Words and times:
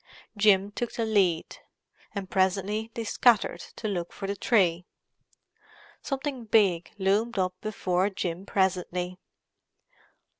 Jim 0.35 0.71
took 0.71 0.91
the 0.93 1.05
lead, 1.05 1.59
and 2.15 2.27
presently 2.31 2.89
they 2.95 3.03
scattered 3.03 3.59
to 3.75 3.87
look 3.87 4.11
for 4.11 4.25
the 4.25 4.35
tree. 4.35 4.83
Something 6.01 6.45
big 6.45 6.89
loomed 6.97 7.37
up 7.37 7.53
before 7.61 8.09
Jim 8.09 8.47
presently. 8.47 9.19